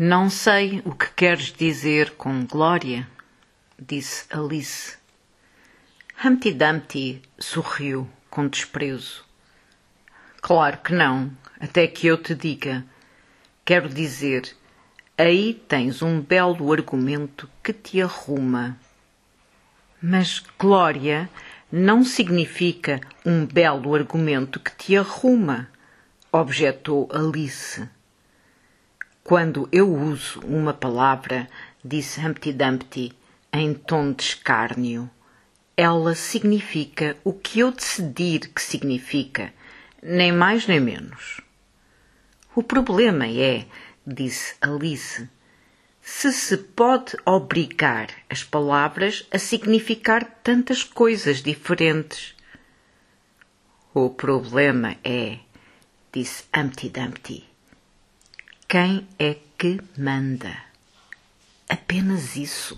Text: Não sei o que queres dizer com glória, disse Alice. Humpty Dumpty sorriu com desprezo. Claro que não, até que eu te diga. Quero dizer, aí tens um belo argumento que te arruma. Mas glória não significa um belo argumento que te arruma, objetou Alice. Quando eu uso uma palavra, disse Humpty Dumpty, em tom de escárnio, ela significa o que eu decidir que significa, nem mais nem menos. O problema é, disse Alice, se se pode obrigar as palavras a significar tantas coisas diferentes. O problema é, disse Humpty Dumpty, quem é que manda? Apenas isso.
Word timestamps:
Não 0.00 0.30
sei 0.30 0.80
o 0.84 0.94
que 0.94 1.10
queres 1.10 1.52
dizer 1.52 2.12
com 2.12 2.46
glória, 2.46 3.04
disse 3.76 4.26
Alice. 4.30 4.96
Humpty 6.24 6.52
Dumpty 6.52 7.22
sorriu 7.36 8.08
com 8.30 8.46
desprezo. 8.46 9.24
Claro 10.40 10.78
que 10.84 10.92
não, 10.92 11.32
até 11.58 11.88
que 11.88 12.06
eu 12.06 12.16
te 12.16 12.32
diga. 12.32 12.84
Quero 13.64 13.88
dizer, 13.88 14.54
aí 15.18 15.52
tens 15.66 16.00
um 16.00 16.20
belo 16.20 16.72
argumento 16.72 17.50
que 17.60 17.72
te 17.72 18.00
arruma. 18.00 18.78
Mas 20.00 20.40
glória 20.56 21.28
não 21.72 22.04
significa 22.04 23.00
um 23.26 23.44
belo 23.44 23.96
argumento 23.96 24.60
que 24.60 24.70
te 24.76 24.96
arruma, 24.96 25.68
objetou 26.30 27.08
Alice. 27.12 27.97
Quando 29.28 29.68
eu 29.70 29.94
uso 29.94 30.40
uma 30.40 30.72
palavra, 30.72 31.50
disse 31.84 32.18
Humpty 32.18 32.50
Dumpty, 32.50 33.12
em 33.52 33.74
tom 33.74 34.10
de 34.10 34.22
escárnio, 34.22 35.10
ela 35.76 36.14
significa 36.14 37.14
o 37.22 37.34
que 37.34 37.60
eu 37.60 37.70
decidir 37.70 38.48
que 38.48 38.62
significa, 38.62 39.52
nem 40.02 40.32
mais 40.32 40.66
nem 40.66 40.80
menos. 40.80 41.42
O 42.54 42.62
problema 42.62 43.28
é, 43.28 43.66
disse 44.06 44.54
Alice, 44.62 45.28
se 46.00 46.32
se 46.32 46.56
pode 46.56 47.14
obrigar 47.26 48.08
as 48.30 48.42
palavras 48.42 49.28
a 49.30 49.38
significar 49.38 50.24
tantas 50.42 50.82
coisas 50.82 51.42
diferentes. 51.42 52.34
O 53.92 54.08
problema 54.08 54.96
é, 55.04 55.38
disse 56.10 56.44
Humpty 56.56 56.88
Dumpty, 56.88 57.47
quem 58.68 59.08
é 59.18 59.34
que 59.56 59.80
manda? 59.96 60.54
Apenas 61.70 62.36
isso. 62.36 62.76